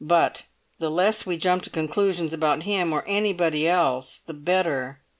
[0.03, 0.45] But
[0.79, 4.99] the less we jump to conclusions about him—or anybody else—the better."